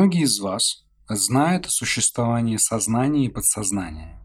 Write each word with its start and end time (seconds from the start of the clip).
Многие 0.00 0.22
из 0.22 0.40
вас 0.40 0.86
знают 1.10 1.66
о 1.66 1.68
существовании 1.68 2.56
сознания 2.56 3.26
и 3.26 3.28
подсознания. 3.28 4.18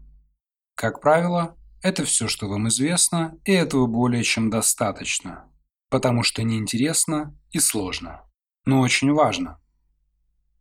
Как 0.74 1.02
правило, 1.02 1.54
это 1.82 2.06
все, 2.06 2.28
что 2.28 2.48
вам 2.48 2.68
известно, 2.68 3.38
и 3.44 3.52
этого 3.52 3.86
более 3.86 4.22
чем 4.24 4.48
достаточно, 4.48 5.50
потому 5.90 6.22
что 6.22 6.42
неинтересно 6.42 7.38
и 7.50 7.58
сложно, 7.58 8.22
но 8.64 8.80
очень 8.80 9.12
важно. 9.12 9.60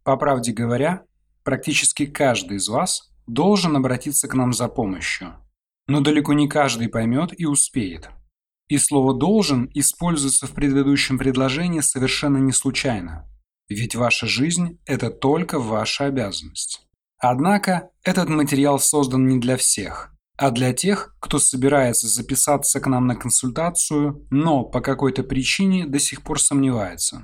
По 0.04 0.18
правде 0.18 0.52
говоря, 0.52 1.06
практически 1.46 2.08
каждый 2.08 2.58
из 2.58 2.68
вас 2.68 3.10
должен 3.26 3.78
обратиться 3.78 4.28
к 4.28 4.34
нам 4.34 4.52
за 4.52 4.68
помощью, 4.68 5.36
но 5.88 6.02
далеко 6.02 6.34
не 6.34 6.50
каждый 6.50 6.90
поймет 6.90 7.32
и 7.40 7.46
успеет. 7.46 8.10
И 8.68 8.78
слово 8.78 9.14
«должен» 9.14 9.72
используется 9.74 10.46
в 10.46 10.52
предыдущем 10.52 11.18
предложении 11.18 11.80
совершенно 11.80 12.40
не 12.40 12.52
случайно. 12.52 13.26
Ведь 13.68 13.96
ваша 13.96 14.28
жизнь– 14.28 14.80
это 14.86 15.10
только 15.10 15.60
ваша 15.60 16.06
обязанность. 16.06 16.88
Однако 17.18 17.90
этот 18.04 18.30
материал 18.30 18.80
создан 18.80 19.28
не 19.28 19.40
для 19.40 19.58
всех, 19.58 20.12
а 20.38 20.52
для 20.52 20.74
тех, 20.74 21.16
кто 21.20 21.40
собирается 21.40 22.08
записаться 22.08 22.80
к 22.80 22.88
нам 22.88 23.08
на 23.08 23.16
консультацию, 23.16 24.26
но 24.30 24.64
по 24.64 24.82
какой-то 24.82 25.24
причине 25.24 25.88
до 25.88 25.98
сих 25.98 26.22
пор 26.22 26.40
сомневается. 26.40 27.24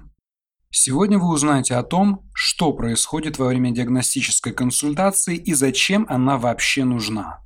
Сегодня 0.72 1.20
вы 1.20 1.27
узнаете 1.27 1.76
о 1.76 1.84
том, 1.84 2.30
что 2.34 2.71
происходит 2.71 3.38
во 3.38 3.48
время 3.48 3.71
диагностической 3.71 4.54
консультации 4.54 5.35
и 5.35 5.54
зачем 5.54 6.05
она 6.10 6.38
вообще 6.38 6.85
нужна. 6.85 7.41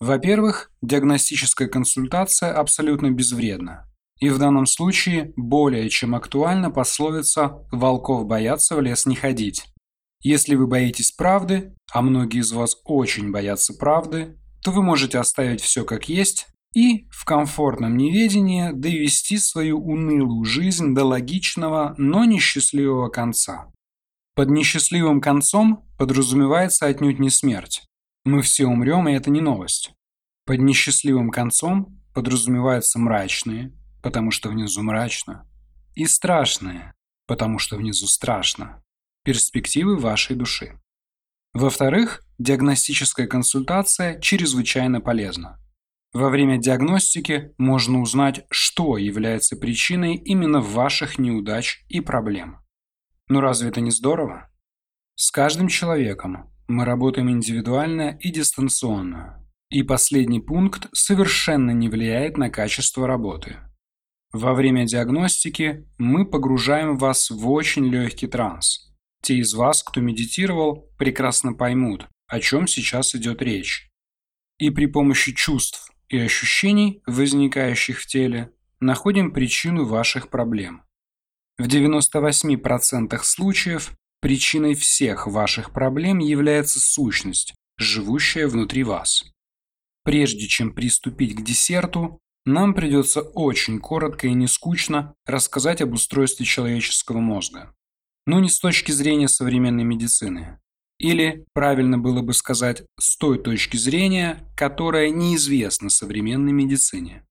Во-первых, 0.00 0.72
диагностическая 0.82 1.68
консультация 1.68 2.52
абсолютно 2.52 3.10
безвредна. 3.10 3.87
И 4.20 4.30
в 4.30 4.38
данном 4.38 4.66
случае 4.66 5.32
более 5.36 5.88
чем 5.88 6.14
актуальна 6.14 6.70
пословица 6.70 7.64
«волков 7.70 8.26
боятся, 8.26 8.76
в 8.76 8.80
лес 8.80 9.06
не 9.06 9.14
ходить». 9.14 9.64
Если 10.20 10.56
вы 10.56 10.66
боитесь 10.66 11.12
правды, 11.12 11.74
а 11.92 12.02
многие 12.02 12.40
из 12.40 12.50
вас 12.50 12.76
очень 12.84 13.30
боятся 13.30 13.74
правды, 13.74 14.36
то 14.62 14.72
вы 14.72 14.82
можете 14.82 15.18
оставить 15.18 15.60
все 15.60 15.84
как 15.84 16.08
есть 16.08 16.48
и 16.74 17.08
в 17.10 17.24
комфортном 17.24 17.96
неведении 17.96 18.72
довести 18.72 19.38
свою 19.38 19.78
унылую 19.78 20.44
жизнь 20.44 20.94
до 20.94 21.04
логичного, 21.04 21.94
но 21.98 22.24
несчастливого 22.24 23.08
конца. 23.08 23.72
Под 24.34 24.50
несчастливым 24.50 25.20
концом 25.20 25.84
подразумевается 25.96 26.86
отнюдь 26.86 27.18
не 27.18 27.30
смерть. 27.30 27.82
Мы 28.24 28.42
все 28.42 28.66
умрем, 28.66 29.08
и 29.08 29.12
это 29.12 29.30
не 29.30 29.40
новость. 29.40 29.92
Под 30.44 30.60
несчастливым 30.60 31.30
концом 31.30 32.00
подразумеваются 32.14 32.98
мрачные, 32.98 33.72
потому 34.08 34.30
что 34.30 34.48
внизу 34.48 34.82
мрачно, 34.82 35.46
и 35.94 36.06
страшные, 36.06 36.94
потому 37.26 37.58
что 37.58 37.76
внизу 37.76 38.06
страшно, 38.06 38.82
перспективы 39.22 39.98
вашей 39.98 40.34
души. 40.34 40.80
Во-вторых, 41.52 42.22
диагностическая 42.38 43.26
консультация 43.26 44.18
чрезвычайно 44.18 45.02
полезна. 45.02 45.60
Во 46.14 46.30
время 46.30 46.56
диагностики 46.56 47.52
можно 47.58 48.00
узнать, 48.00 48.46
что 48.50 48.96
является 48.96 49.56
причиной 49.58 50.14
именно 50.14 50.62
ваших 50.62 51.18
неудач 51.18 51.84
и 51.90 52.00
проблем. 52.00 52.60
Но 53.28 53.42
разве 53.42 53.68
это 53.68 53.82
не 53.82 53.90
здорово? 53.90 54.48
С 55.16 55.30
каждым 55.30 55.68
человеком 55.68 56.50
мы 56.66 56.86
работаем 56.86 57.28
индивидуально 57.28 58.16
и 58.20 58.30
дистанционно. 58.30 59.46
И 59.68 59.82
последний 59.82 60.40
пункт 60.40 60.88
совершенно 60.94 61.72
не 61.72 61.90
влияет 61.90 62.38
на 62.38 62.48
качество 62.48 63.06
работы. 63.06 63.58
Во 64.32 64.52
время 64.52 64.84
диагностики 64.84 65.88
мы 65.96 66.26
погружаем 66.26 66.98
вас 66.98 67.30
в 67.30 67.48
очень 67.48 67.86
легкий 67.86 68.26
транс. 68.26 68.94
Те 69.22 69.36
из 69.36 69.54
вас, 69.54 69.82
кто 69.82 70.00
медитировал, 70.00 70.90
прекрасно 70.98 71.54
поймут, 71.54 72.06
о 72.26 72.40
чем 72.40 72.66
сейчас 72.66 73.14
идет 73.14 73.40
речь. 73.40 73.88
И 74.58 74.70
при 74.70 74.86
помощи 74.86 75.32
чувств 75.32 75.90
и 76.08 76.18
ощущений, 76.18 77.02
возникающих 77.06 78.00
в 78.00 78.06
теле, 78.06 78.52
находим 78.80 79.32
причину 79.32 79.86
ваших 79.86 80.28
проблем. 80.28 80.82
В 81.56 81.66
98% 81.66 83.18
случаев 83.22 83.92
причиной 84.20 84.74
всех 84.74 85.26
ваших 85.26 85.72
проблем 85.72 86.18
является 86.18 86.80
сущность, 86.80 87.54
живущая 87.78 88.46
внутри 88.46 88.84
вас. 88.84 89.24
Прежде 90.04 90.46
чем 90.46 90.72
приступить 90.72 91.34
к 91.34 91.42
десерту, 91.42 92.20
нам 92.48 92.74
придется 92.74 93.20
очень 93.20 93.78
коротко 93.78 94.26
и 94.26 94.32
не 94.32 94.46
скучно 94.46 95.14
рассказать 95.26 95.82
об 95.82 95.92
устройстве 95.92 96.46
человеческого 96.46 97.18
мозга. 97.18 97.74
Но 98.26 98.40
не 98.40 98.48
с 98.48 98.58
точки 98.58 98.90
зрения 98.90 99.28
современной 99.28 99.84
медицины. 99.84 100.58
Или, 100.98 101.46
правильно 101.52 101.98
было 101.98 102.22
бы 102.22 102.32
сказать, 102.32 102.82
с 102.98 103.16
той 103.16 103.38
точки 103.40 103.76
зрения, 103.76 104.44
которая 104.56 105.10
неизвестна 105.10 105.90
современной 105.90 106.52
медицине. 106.52 107.24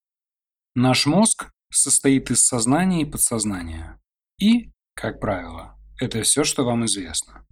Наш 0.75 1.05
мозг 1.05 1.51
состоит 1.71 2.31
из 2.31 2.45
сознания 2.45 3.01
и 3.01 3.05
подсознания. 3.05 3.99
И, 4.39 4.71
как 4.93 5.19
правило, 5.19 5.77
это 5.99 6.21
все, 6.21 6.43
что 6.43 6.63
вам 6.63 6.85
известно. 6.85 7.45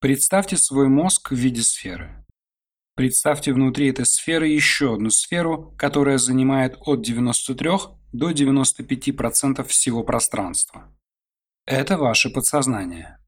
Представьте 0.00 0.56
свой 0.56 0.88
мозг 0.88 1.30
в 1.30 1.34
виде 1.34 1.62
сферы. 1.62 2.25
Представьте 2.96 3.52
внутри 3.52 3.88
этой 3.90 4.06
сферы 4.06 4.48
еще 4.48 4.94
одну 4.94 5.10
сферу, 5.10 5.74
которая 5.76 6.16
занимает 6.16 6.78
от 6.80 7.02
93 7.02 7.70
до 8.12 8.30
95% 8.30 9.62
всего 9.66 10.02
пространства. 10.02 10.96
Это 11.66 11.98
ваше 11.98 12.30
подсознание. 12.30 13.18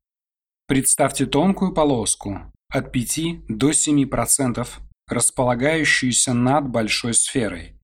Представьте 0.66 1.26
тонкую 1.26 1.74
полоску 1.74 2.50
от 2.70 2.92
5 2.92 3.46
до 3.48 3.70
7%, 3.70 4.66
располагающуюся 5.06 6.32
над 6.32 6.70
большой 6.70 7.12
сферой. 7.12 7.78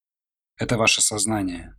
Это 0.56 0.78
ваше 0.78 1.02
сознание. 1.02 1.74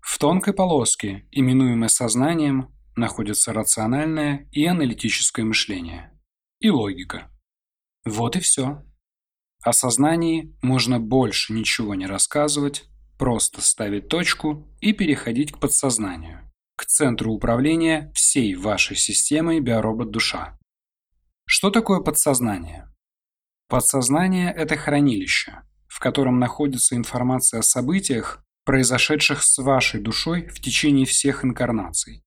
В 0.00 0.18
тонкой 0.18 0.52
полоске, 0.52 1.28
именуемой 1.30 1.90
сознанием, 1.90 2.74
находится 2.96 3.52
рациональное 3.52 4.48
и 4.50 4.66
аналитическое 4.66 5.44
мышление. 5.44 6.10
И 6.58 6.70
логика. 6.70 7.30
Вот 8.04 8.34
и 8.34 8.40
все. 8.40 8.82
О 9.62 9.72
сознании 9.72 10.56
можно 10.62 11.00
больше 11.00 11.52
ничего 11.52 11.94
не 11.94 12.06
рассказывать, 12.06 12.84
просто 13.18 13.60
ставить 13.60 14.08
точку 14.08 14.68
и 14.80 14.92
переходить 14.92 15.52
к 15.52 15.58
подсознанию, 15.58 16.50
к 16.76 16.86
центру 16.86 17.32
управления 17.32 18.12
всей 18.14 18.54
вашей 18.54 18.96
системой 18.96 19.60
биоробот-душа. 19.60 20.56
Что 21.44 21.70
такое 21.70 22.00
подсознание? 22.00 22.88
Подсознание– 23.68 24.52
это 24.56 24.76
хранилище, 24.76 25.62
в 25.88 25.98
котором 25.98 26.38
находится 26.38 26.94
информация 26.94 27.60
о 27.60 27.62
событиях, 27.62 28.44
произошедших 28.64 29.42
с 29.42 29.58
вашей 29.58 30.00
душой 30.00 30.46
в 30.46 30.60
течение 30.60 31.06
всех 31.06 31.44
инкарнаций. 31.44 32.22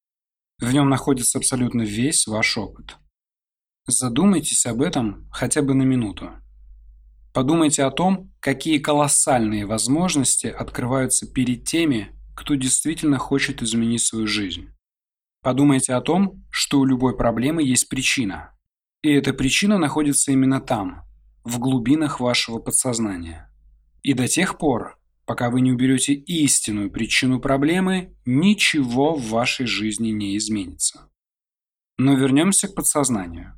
В 0.60 0.74
нем 0.74 0.90
находится 0.90 1.38
абсолютно 1.38 1.84
весь 1.84 2.28
ваш 2.28 2.58
опыт. 2.58 2.98
Задумайтесь 3.88 4.66
об 4.66 4.82
этом 4.82 5.30
хотя 5.32 5.62
бы 5.62 5.74
на 5.74 5.84
минуту. 5.84 6.32
Подумайте 7.34 7.84
о 7.84 7.92
том, 7.92 8.32
какие 8.42 8.78
колоссальные 8.78 9.66
возможности 9.66 10.48
открываются 10.48 11.32
перед 11.32 11.64
теми, 11.64 12.10
кто 12.36 12.56
действительно 12.56 13.18
хочет 13.18 13.62
изменить 13.62 14.02
свою 14.02 14.28
жизнь. 14.28 14.70
Подумайте 15.42 15.94
о 15.94 16.02
том, 16.02 16.44
что 16.50 16.80
у 16.80 16.86
любой 16.86 17.16
проблемы 17.16 17.64
есть 17.64 17.88
причина. 17.88 18.54
И 19.02 19.10
эта 19.10 19.34
причина 19.34 19.78
находится 19.78 20.32
именно 20.32 20.60
там, 20.60 21.04
в 21.44 21.58
глубинах 21.58 22.20
вашего 22.20 22.60
подсознания. 22.60 23.50
И 24.04 24.14
до 24.14 24.28
тех 24.28 24.58
пор, 24.58 25.00
пока 25.26 25.50
вы 25.50 25.62
не 25.62 25.72
уберете 25.72 26.14
истинную 26.14 26.92
причину 26.92 27.40
проблемы, 27.40 28.14
ничего 28.26 29.16
в 29.16 29.30
вашей 29.30 29.66
жизни 29.66 30.10
не 30.10 30.38
изменится. 30.38 31.10
Но 31.98 32.16
вернемся 32.16 32.68
к 32.68 32.76
подсознанию. 32.76 33.54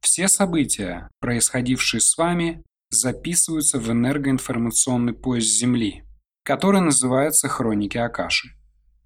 Все 0.00 0.28
события, 0.28 1.08
происходившие 1.20 2.00
с 2.00 2.16
вами, 2.16 2.62
записываются 2.90 3.78
в 3.78 3.90
энергоинформационный 3.90 5.12
пояс 5.12 5.44
Земли, 5.44 6.04
который 6.42 6.80
называется 6.80 7.48
хроники 7.48 7.98
Акаши. 7.98 8.48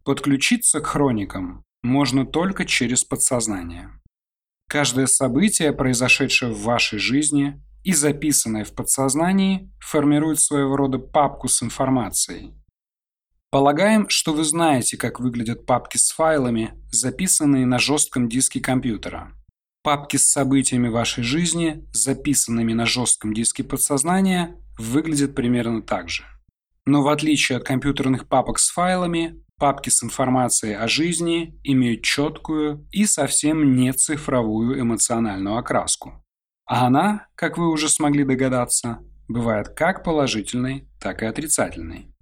Подключиться 0.05 0.81
к 0.81 0.87
хроникам 0.87 1.65
можно 1.83 2.25
только 2.25 2.65
через 2.65 3.05
подсознание. 3.05 3.91
Каждое 4.69 5.07
событие, 5.07 5.73
произошедшее 5.73 6.53
в 6.53 6.63
вашей 6.63 6.99
жизни 6.99 7.61
и 7.85 7.93
записанное 7.93 8.65
в 8.65 8.73
подсознании, 8.73 9.71
формирует 9.81 10.41
своего 10.41 10.77
рода 10.77 10.99
папку 10.99 11.49
с 11.49 11.63
информацией. 11.63 12.55
Полагаем, 13.51 14.09
что 14.09 14.33
вы 14.33 14.45
знаете, 14.45 14.97
как 14.97 15.21
выглядят 15.21 15.67
папки 15.67 15.99
с 15.99 16.11
файлами, 16.11 16.73
записанные 16.91 17.67
на 17.67 17.79
жестком 17.79 18.29
диске 18.29 18.61
компьютера. 18.61 19.33
Папки 19.83 20.17
с 20.17 20.31
событиями 20.31 20.89
вашей 20.89 21.25
жизни, 21.25 21.85
записанными 21.93 22.73
на 22.73 22.87
жестком 22.87 23.35
диске 23.35 23.65
подсознания, 23.65 24.57
выглядят 24.79 25.35
примерно 25.35 25.83
так 25.83 26.09
же. 26.09 26.25
Но 26.87 27.03
в 27.03 27.09
отличие 27.09 27.59
от 27.59 27.65
компьютерных 27.65 28.29
папок 28.29 28.61
с 28.61 28.71
файлами, 28.71 29.43
папки 29.59 29.91
с 29.91 30.05
информацией 30.05 30.75
о 30.75 30.87
жизни 30.87 31.59
имеют 31.65 32.03
четкую 32.03 32.87
и 32.93 33.07
совсем 33.07 33.75
не 33.75 33.93
цифровую 33.93 34.81
эмоциональную 34.81 35.57
окраску. 35.57 36.25
А 36.65 36.87
она, 36.87 37.27
как 37.35 37.59
вы 37.59 37.69
уже 37.69 37.89
смогли 37.89 38.25
догадаться, 38.25 39.01
бывает 39.27 39.69
как 39.71 40.05
положительной, 40.05 40.89
так 41.01 41.23
и 41.23 41.27
отрицательной. 41.27 42.15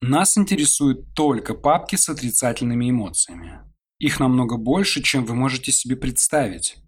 Нас 0.00 0.36
интересуют 0.38 1.14
только 1.14 1.54
папки 1.54 1.96
с 1.96 2.08
отрицательными 2.08 2.90
эмоциями. 2.90 3.60
Их 3.98 4.18
намного 4.18 4.56
больше, 4.56 5.02
чем 5.02 5.24
вы 5.26 5.34
можете 5.34 5.72
себе 5.72 5.94
представить. 5.94 6.81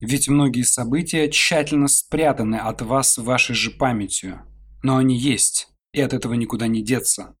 Ведь 0.00 0.28
многие 0.28 0.62
события 0.62 1.28
тщательно 1.28 1.88
спрятаны 1.88 2.56
от 2.56 2.82
вас 2.82 3.18
вашей 3.18 3.54
же 3.54 3.70
памятью. 3.72 4.42
Но 4.82 4.96
они 4.96 5.16
есть, 5.16 5.68
и 5.92 6.00
от 6.00 6.12
этого 6.12 6.34
никуда 6.34 6.68
не 6.68 6.82
деться. 6.82 7.36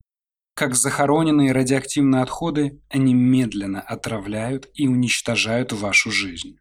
Как 0.54 0.74
захороненные 0.74 1.52
радиоактивные 1.52 2.22
отходы, 2.22 2.82
они 2.88 3.14
медленно 3.14 3.80
отравляют 3.80 4.68
и 4.74 4.88
уничтожают 4.88 5.72
вашу 5.72 6.10
жизнь. 6.10 6.58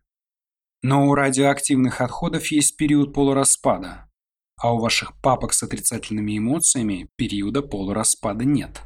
Но 0.83 1.07
у 1.07 1.15
радиоактивных 1.15 2.01
отходов 2.01 2.51
есть 2.51 2.77
период 2.77 3.11
полураспада, 3.11 4.07
а 4.55 4.73
у 4.73 4.79
ваших 4.79 5.19
папок 5.21 5.53
с 5.53 5.63
отрицательными 5.63 6.37
эмоциями 6.37 7.09
периода 7.15 7.63
полураспада 7.63 8.45
нет. 8.45 8.83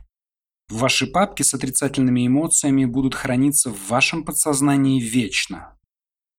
Ваши 0.69 1.07
папки 1.07 1.43
с 1.43 1.53
отрицательными 1.53 2.25
эмоциями 2.25 2.85
будут 2.85 3.13
храниться 3.13 3.69
в 3.69 3.89
вашем 3.89 4.23
подсознании 4.23 5.01
вечно, 5.01 5.77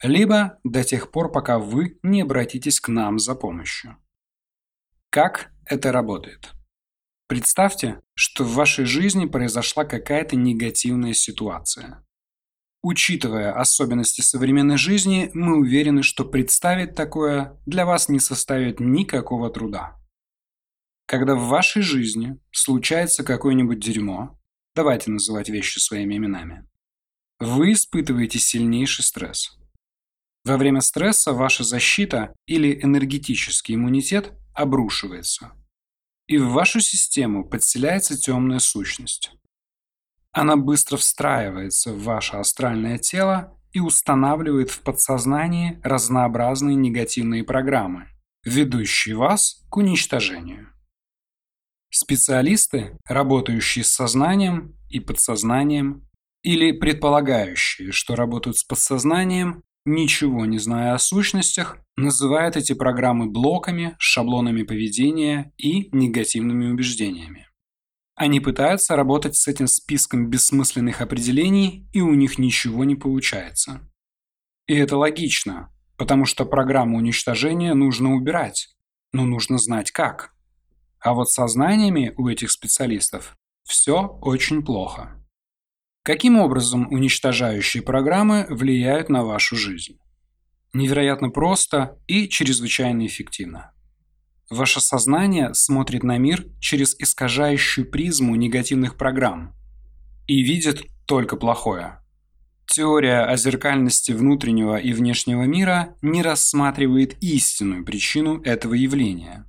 либо 0.02 0.58
до 0.64 0.84
тех 0.84 1.10
пор, 1.10 1.30
пока 1.30 1.58
вы 1.58 1.98
не 2.02 2.22
обратитесь 2.22 2.80
к 2.80 2.88
нам 2.88 3.18
за 3.18 3.34
помощью. 3.34 3.96
Как 5.10 5.52
это 5.66 5.92
работает? 5.92 6.52
Представьте, 7.28 8.00
что 8.14 8.44
в 8.44 8.54
вашей 8.54 8.84
жизни 8.84 9.26
произошла 9.26 9.84
какая-то 9.84 10.36
негативная 10.36 11.14
ситуация. 11.14 12.04
Учитывая 12.82 13.52
особенности 13.52 14.22
современной 14.22 14.76
жизни, 14.76 15.30
мы 15.34 15.58
уверены, 15.58 16.02
что 16.02 16.24
представить 16.24 16.94
такое 16.96 17.56
для 17.64 17.86
вас 17.86 18.08
не 18.08 18.18
составит 18.18 18.80
никакого 18.80 19.50
труда. 19.50 19.98
Когда 21.06 21.36
в 21.36 21.46
вашей 21.46 21.82
жизни 21.82 22.38
случается 22.50 23.22
какое-нибудь 23.22 23.78
дерьмо, 23.78 24.38
давайте 24.74 25.10
называть 25.10 25.48
вещи 25.48 25.78
своими 25.78 26.16
именами, 26.16 26.68
вы 27.38 27.72
испытываете 27.72 28.38
сильнейший 28.38 29.04
стресс. 29.04 29.61
Во 30.44 30.56
время 30.56 30.80
стресса 30.80 31.32
ваша 31.32 31.62
защита 31.62 32.34
или 32.46 32.82
энергетический 32.82 33.76
иммунитет 33.76 34.32
обрушивается. 34.54 35.52
И 36.26 36.38
в 36.38 36.50
вашу 36.50 36.80
систему 36.80 37.48
подселяется 37.48 38.18
темная 38.18 38.58
сущность. 38.58 39.32
Она 40.32 40.56
быстро 40.56 40.96
встраивается 40.96 41.92
в 41.92 42.02
ваше 42.02 42.36
астральное 42.36 42.98
тело 42.98 43.56
и 43.72 43.80
устанавливает 43.80 44.70
в 44.70 44.80
подсознании 44.80 45.80
разнообразные 45.82 46.74
негативные 46.74 47.44
программы, 47.44 48.08
ведущие 48.44 49.16
вас 49.16 49.62
к 49.68 49.76
уничтожению. 49.76 50.68
Специалисты, 51.90 52.96
работающие 53.06 53.84
с 53.84 53.92
сознанием 53.92 54.76
и 54.88 54.98
подсознанием, 54.98 56.08
или 56.42 56.72
предполагающие, 56.72 57.92
что 57.92 58.16
работают 58.16 58.56
с 58.56 58.64
подсознанием, 58.64 59.62
ничего 59.84 60.46
не 60.46 60.58
зная 60.58 60.94
о 60.94 60.98
сущностях, 60.98 61.78
называет 61.96 62.56
эти 62.56 62.72
программы 62.72 63.30
блоками, 63.30 63.96
шаблонами 63.98 64.62
поведения 64.62 65.52
и 65.56 65.88
негативными 65.94 66.70
убеждениями. 66.70 67.48
Они 68.14 68.40
пытаются 68.40 68.94
работать 68.94 69.36
с 69.36 69.48
этим 69.48 69.66
списком 69.66 70.28
бессмысленных 70.28 71.00
определений, 71.00 71.88
и 71.92 72.00
у 72.00 72.14
них 72.14 72.38
ничего 72.38 72.84
не 72.84 72.94
получается. 72.94 73.80
И 74.66 74.74
это 74.74 74.96
логично, 74.96 75.70
потому 75.96 76.24
что 76.24 76.44
программу 76.44 76.98
уничтожения 76.98 77.74
нужно 77.74 78.14
убирать, 78.14 78.68
но 79.12 79.24
нужно 79.24 79.58
знать 79.58 79.90
как. 79.90 80.34
А 81.00 81.14
вот 81.14 81.30
со 81.30 81.46
знаниями 81.48 82.12
у 82.16 82.28
этих 82.28 82.50
специалистов 82.50 83.36
все 83.64 84.06
очень 84.20 84.64
плохо. 84.64 85.21
Каким 86.04 86.36
образом 86.36 86.88
уничтожающие 86.90 87.80
программы 87.80 88.46
влияют 88.50 89.08
на 89.08 89.22
вашу 89.22 89.54
жизнь? 89.54 89.98
Невероятно 90.72 91.30
просто 91.30 91.96
и 92.08 92.28
чрезвычайно 92.28 93.06
эффективно. 93.06 93.72
Ваше 94.50 94.80
сознание 94.80 95.54
смотрит 95.54 96.02
на 96.02 96.18
мир 96.18 96.46
через 96.58 96.96
искажающую 96.98 97.88
призму 97.88 98.34
негативных 98.34 98.96
программ 98.96 99.54
и 100.26 100.42
видит 100.42 100.86
только 101.06 101.36
плохое. 101.36 102.00
Теория 102.66 103.24
о 103.24 103.36
зеркальности 103.36 104.10
внутреннего 104.10 104.78
и 104.78 104.92
внешнего 104.92 105.44
мира 105.44 105.94
не 106.02 106.22
рассматривает 106.22 107.16
истинную 107.22 107.84
причину 107.84 108.40
этого 108.42 108.74
явления. 108.74 109.46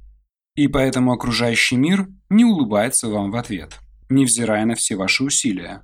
И 0.56 0.68
поэтому 0.68 1.14
окружающий 1.14 1.78
мир 1.78 2.10
не 2.30 2.46
улыбается 2.46 3.08
вам 3.08 3.32
в 3.32 3.38
ответ, 3.38 3.80
невзирая 4.10 4.66
на 4.66 4.76
все 4.76 4.96
ваши 4.96 5.24
усилия. 5.24 5.82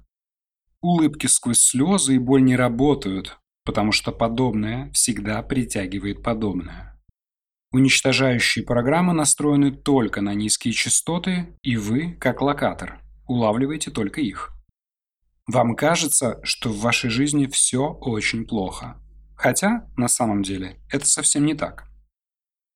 Улыбки 0.82 1.28
сквозь 1.28 1.60
слезы 1.60 2.16
и 2.16 2.20
боль 2.20 2.44
не 2.44 2.56
работают, 2.56 3.38
потому 3.66 3.92
что 3.92 4.12
подобное 4.12 4.92
всегда 4.94 5.42
притягивает 5.44 6.24
подобное. 6.24 6.98
Уничтожающие 7.72 8.66
программы 8.66 9.14
настроены 9.14 9.72
только 9.72 10.22
на 10.22 10.34
низкие 10.34 10.74
частоты, 10.74 11.56
и 11.62 11.76
вы, 11.76 12.14
как 12.14 12.42
локатор, 12.42 13.02
улавливаете 13.28 13.92
только 13.92 14.22
их. 14.22 14.52
Вам 15.46 15.76
кажется, 15.76 16.40
что 16.44 16.70
в 16.70 16.80
вашей 16.80 17.10
жизни 17.10 17.46
все 17.48 17.88
очень 17.88 18.46
плохо. 18.46 19.02
Хотя, 19.36 19.88
на 19.98 20.08
самом 20.08 20.44
деле, 20.44 20.80
это 20.90 21.06
совсем 21.06 21.46
не 21.46 21.54
так. 21.54 21.90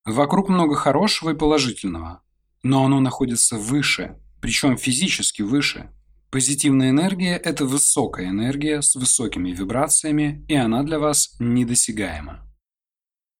Вокруг 0.05 0.49
много 0.49 0.75
хорошего 0.75 1.31
и 1.31 1.37
положительного, 1.37 2.21
но 2.61 2.85
оно 2.85 2.99
находится 2.99 3.57
выше, 3.57 4.19
причем 4.41 4.77
физически 4.77 5.41
выше, 5.41 5.89
Позитивная 6.33 6.89
энергия– 6.89 7.37
это 7.43 7.63
высокая 7.63 8.29
энергия 8.29 8.81
с 8.81 8.95
высокими 8.95 9.51
вибрациями, 9.51 10.43
и 10.47 10.55
она 10.55 10.81
для 10.81 10.97
вас 10.97 11.35
недосягаема. 11.37 12.51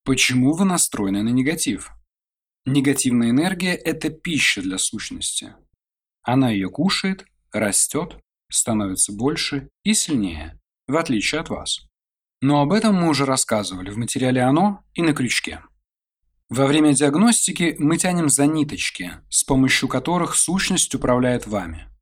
Почему 0.06 0.54
вы 0.54 0.66
настроены 0.66 1.24
на 1.24 1.30
негатив? 1.30 1.90
Негативная 2.68 3.32
энергия– 3.32 3.74
это 3.84 4.12
пища 4.12 4.62
для 4.62 4.78
сущности. 4.78 5.56
Она 6.22 6.52
ее 6.52 6.70
кушает, 6.70 7.26
растет, 7.52 8.20
становится 8.52 9.12
больше 9.12 9.70
и 9.84 9.96
сильнее, 9.96 10.62
в 10.88 10.96
отличие 10.96 11.42
от 11.42 11.50
вас. 11.50 11.80
Но 12.42 12.62
об 12.62 12.72
этом 12.72 12.94
мы 12.94 13.10
уже 13.10 13.26
рассказывали 13.26 13.90
в 13.90 13.98
материале 13.98 14.44
«Оно» 14.44 14.84
и 14.94 15.02
на 15.02 15.16
крючке. 15.16 15.64
Во 16.48 16.68
время 16.68 16.94
диагностики 16.94 17.76
мы 17.80 17.98
тянем 17.98 18.30
за 18.30 18.46
ниточки, 18.46 19.14
с 19.32 19.44
помощью 19.44 19.90
которых 19.90 20.36
сущность 20.36 20.94
управляет 20.94 21.48
вами– 21.48 21.88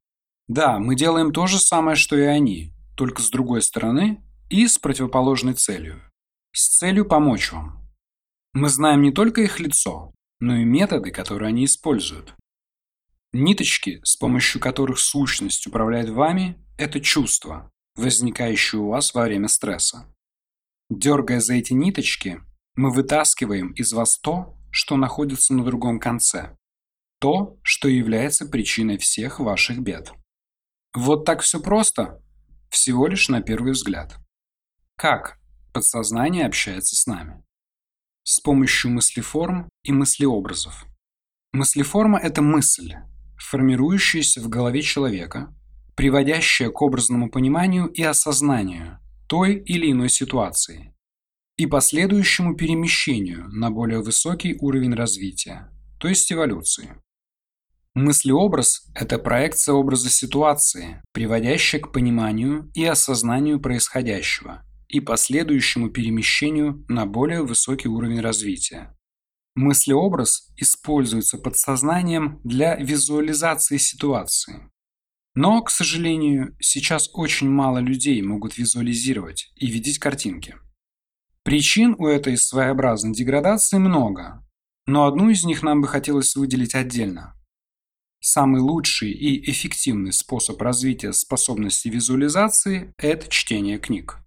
да, 0.51 0.79
мы 0.79 0.97
делаем 0.97 1.31
то 1.31 1.47
же 1.47 1.59
самое, 1.59 1.95
что 1.95 2.17
и 2.17 2.23
они, 2.23 2.73
только 2.97 3.21
с 3.21 3.29
другой 3.29 3.61
стороны 3.61 4.21
и 4.49 4.67
с 4.67 4.77
противоположной 4.77 5.53
целью. 5.53 6.01
С 6.51 6.75
целью 6.75 7.05
помочь 7.05 7.53
вам. 7.53 7.87
Мы 8.51 8.67
знаем 8.67 9.01
не 9.01 9.13
только 9.13 9.39
их 9.43 9.61
лицо, 9.61 10.13
но 10.41 10.57
и 10.57 10.65
методы, 10.65 11.11
которые 11.11 11.47
они 11.47 11.63
используют. 11.63 12.35
Ниточки, 13.31 14.01
с 14.03 14.17
помощью 14.17 14.59
которых 14.59 14.99
сущность 14.99 15.67
управляет 15.67 16.09
вами, 16.09 16.61
это 16.77 16.99
чувства, 16.99 17.71
возникающие 17.95 18.81
у 18.81 18.89
вас 18.89 19.13
во 19.13 19.23
время 19.23 19.47
стресса. 19.47 20.13
Дергая 20.89 21.39
за 21.39 21.53
эти 21.53 21.71
ниточки, 21.71 22.41
мы 22.75 22.91
вытаскиваем 22.91 23.71
из 23.71 23.93
вас 23.93 24.19
то, 24.19 24.57
что 24.69 24.97
находится 24.97 25.53
на 25.53 25.63
другом 25.63 25.97
конце. 25.97 26.57
То, 27.21 27.57
что 27.63 27.87
является 27.87 28.45
причиной 28.45 28.97
всех 28.97 29.39
ваших 29.39 29.79
бед. 29.79 30.11
Вот 30.93 31.25
так 31.25 31.41
все 31.41 31.61
просто, 31.61 32.21
всего 32.69 33.07
лишь 33.07 33.29
на 33.29 33.41
первый 33.41 33.71
взгляд. 33.71 34.17
Как 34.97 35.39
подсознание 35.73 36.45
общается 36.45 36.95
с 36.95 37.07
нами? 37.07 37.43
С 38.23 38.39
помощью 38.41 38.91
мыслеформ 38.91 39.69
и 39.83 39.91
мыслеобразов. 39.91 40.85
Мыслеформа– 41.53 42.19
это 42.23 42.41
мысль, 42.41 42.93
формирующаяся 43.37 44.41
в 44.41 44.49
голове 44.49 44.81
человека, 44.81 45.53
приводящая 45.95 46.69
к 46.69 46.81
образному 46.81 47.29
пониманию 47.29 47.87
и 47.87 48.03
осознанию 48.03 48.99
той 49.27 49.55
или 49.55 49.91
иной 49.91 50.09
ситуации 50.09 50.93
и 51.57 51.67
последующему 51.67 52.55
перемещению 52.55 53.47
на 53.49 53.69
более 53.69 54.01
высокий 54.01 54.57
уровень 54.59 54.93
развития, 54.93 55.69
то 55.99 56.07
есть 56.07 56.31
эволюции. 56.31 56.95
Мыслеобраз– 57.93 58.89
это 58.95 59.19
проекция 59.19 59.73
образа 59.73 60.09
ситуации, 60.09 61.01
приводящая 61.11 61.81
к 61.81 61.91
пониманию 61.91 62.71
и 62.73 62.85
осознанию 62.85 63.59
происходящего 63.59 64.63
и 64.87 65.01
последующему 65.01 65.89
перемещению 65.89 66.85
на 66.87 67.05
более 67.05 67.43
высокий 67.43 67.89
уровень 67.89 68.21
развития. 68.21 68.95
Мыслеобраз 69.55 70.53
используется 70.55 71.37
подсознанием 71.37 72.39
для 72.45 72.77
визуализации 72.77 73.75
ситуации. 73.75 74.71
Но, 75.35 75.61
к 75.61 75.69
сожалению, 75.69 76.55
сейчас 76.61 77.09
очень 77.13 77.49
мало 77.49 77.79
людей 77.79 78.21
могут 78.21 78.57
визуализировать 78.57 79.51
и 79.55 79.67
видеть 79.67 79.99
картинки. 79.99 80.55
Причин 81.43 81.95
у 81.97 82.07
этой 82.07 82.37
своеобразной 82.37 83.13
деградации 83.13 83.79
много, 83.79 84.45
но 84.85 85.07
одну 85.07 85.29
из 85.29 85.43
них 85.43 85.61
нам 85.61 85.81
бы 85.81 85.89
хотелось 85.89 86.35
выделить 86.37 86.75
отдельно. 86.75 87.35
Самый 88.23 88.61
лучший 88.61 89.11
и 89.11 89.49
эффективный 89.49 90.13
способ 90.13 90.61
развития 90.61 91.11
способности 91.11 91.87
визуализации– 91.87 92.93
это 92.97 93.27
чтение 93.27 93.79
книг. 93.79 94.19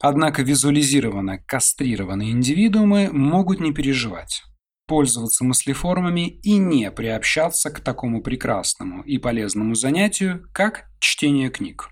Однако 0.00 0.42
визуализированно 0.42 1.38
кастрированные 1.38 2.32
индивидуумы 2.32 3.10
могут 3.12 3.60
не 3.60 3.72
переживать, 3.72 4.42
пользоваться 4.88 5.44
мыслеформами 5.44 6.28
и 6.28 6.56
не 6.56 6.90
приобщаться 6.90 7.70
к 7.70 7.78
такому 7.78 8.20
прекрасному 8.20 9.04
и 9.04 9.16
полезному 9.18 9.76
занятию, 9.76 10.48
как 10.52 10.86
чтение 10.98 11.50
книг. 11.50 11.90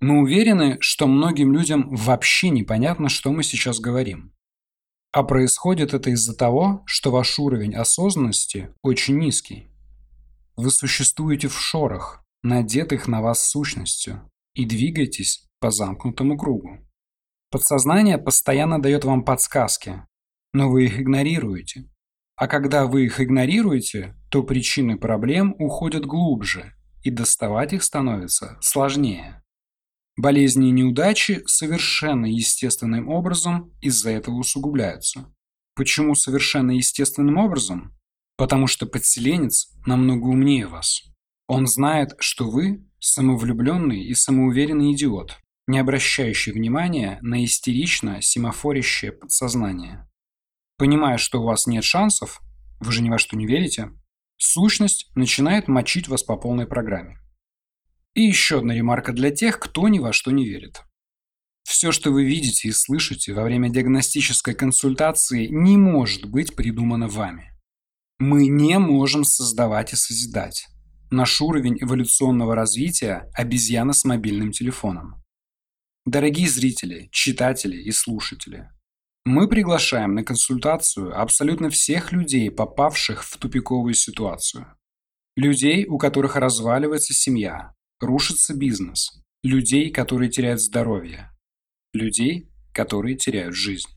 Мы 0.00 0.20
уверены, 0.22 0.78
что 0.80 1.06
многим 1.06 1.52
людям 1.52 1.94
вообще 1.94 2.48
непонятно, 2.48 3.10
что 3.10 3.30
мы 3.30 3.42
сейчас 3.42 3.78
говорим. 3.78 4.32
А 5.12 5.22
происходит 5.22 5.92
это 5.92 6.08
из-за 6.10 6.34
того, 6.34 6.82
что 6.86 7.10
ваш 7.10 7.38
уровень 7.38 7.74
осознанности 7.74 8.70
очень 8.82 9.18
низкий. 9.18 9.68
Вы 10.56 10.70
существуете 10.70 11.48
в 11.48 11.58
шорах, 11.58 12.24
надетых 12.42 13.08
на 13.08 13.20
вас 13.20 13.46
сущностью, 13.46 14.30
и 14.54 14.64
двигаетесь 14.64 15.46
по 15.60 15.70
замкнутому 15.70 16.38
кругу. 16.38 16.78
Подсознание 17.50 18.18
постоянно 18.18 18.80
дает 18.80 19.04
вам 19.04 19.24
подсказки, 19.24 20.06
но 20.52 20.70
вы 20.70 20.86
их 20.86 20.98
игнорируете. 20.98 21.90
А 22.36 22.48
когда 22.48 22.86
вы 22.86 23.04
их 23.04 23.20
игнорируете, 23.20 24.14
то 24.30 24.42
причины 24.42 24.98
проблем 24.98 25.54
уходят 25.58 26.06
глубже, 26.06 26.74
и 27.02 27.10
доставать 27.10 27.72
их 27.72 27.82
становится 27.82 28.58
сложнее. 28.60 29.42
Болезни 30.16 30.68
и 30.68 30.72
неудачи 30.72 31.42
совершенно 31.46 32.26
естественным 32.26 33.08
образом 33.10 33.72
из-за 33.82 34.10
этого 34.10 34.36
усугубляются. 34.36 35.32
Почему 35.74 36.14
совершенно 36.14 36.70
естественным 36.70 37.36
образом? 37.36 37.96
Потому 38.36 38.66
что 38.66 38.86
подселенец 38.86 39.72
намного 39.86 40.26
умнее 40.26 40.66
вас. 40.66 41.02
Он 41.46 41.66
знает, 41.66 42.14
что 42.18 42.50
вы 42.50 42.86
самовлюбленный 42.98 44.02
и 44.02 44.14
самоуверенный 44.14 44.92
идиот, 44.92 45.38
не 45.66 45.78
обращающий 45.78 46.52
внимания 46.52 47.18
на 47.22 47.44
истерично 47.44 48.20
семафорящее 48.20 49.12
подсознание. 49.12 50.08
Понимая, 50.76 51.18
что 51.18 51.40
у 51.40 51.44
вас 51.44 51.66
нет 51.66 51.84
шансов, 51.84 52.40
вы 52.80 52.92
же 52.92 53.02
ни 53.02 53.08
во 53.08 53.18
что 53.18 53.36
не 53.36 53.46
верите, 53.46 53.90
сущность 54.36 55.10
начинает 55.14 55.68
мочить 55.68 56.08
вас 56.08 56.22
по 56.22 56.36
полной 56.36 56.66
программе. 56.66 57.18
И 58.14 58.22
еще 58.22 58.58
одна 58.58 58.74
ремарка 58.74 59.12
для 59.12 59.30
тех, 59.30 59.58
кто 59.58 59.88
ни 59.88 59.98
во 59.98 60.12
что 60.12 60.30
не 60.30 60.46
верит. 60.46 60.82
Все, 61.62 61.90
что 61.92 62.10
вы 62.10 62.24
видите 62.24 62.68
и 62.68 62.72
слышите 62.72 63.32
во 63.34 63.42
время 63.42 63.70
диагностической 63.70 64.54
консультации, 64.54 65.46
не 65.46 65.76
может 65.76 66.26
быть 66.26 66.54
придумано 66.54 67.08
вами. 67.08 67.55
Мы 68.18 68.46
не 68.46 68.78
можем 68.78 69.24
создавать 69.24 69.92
и 69.92 69.96
созидать. 69.96 70.68
Наш 71.10 71.42
уровень 71.42 71.76
эволюционного 71.82 72.54
развития– 72.54 73.30
обезьяна 73.34 73.92
с 73.92 74.04
мобильным 74.04 74.52
телефоном. 74.52 75.22
Дорогие 76.06 76.48
зрители, 76.48 77.10
читатели 77.12 77.76
и 77.76 77.92
слушатели, 77.92 78.70
мы 79.26 79.48
приглашаем 79.48 80.14
на 80.14 80.24
консультацию 80.24 81.20
абсолютно 81.20 81.68
всех 81.68 82.12
людей, 82.12 82.50
попавших 82.50 83.22
в 83.22 83.36
тупиковую 83.36 83.92
ситуацию. 83.92 84.66
Людей, 85.36 85.84
у 85.84 85.98
которых 85.98 86.36
разваливается 86.36 87.12
семья, 87.12 87.74
рушится 88.00 88.54
бизнес, 88.54 89.20
людей, 89.42 89.90
которые 89.90 90.30
теряют 90.30 90.62
здоровье, 90.62 91.32
людей, 91.92 92.48
которые 92.72 93.16
теряют 93.16 93.54
жизнь. 93.54 93.90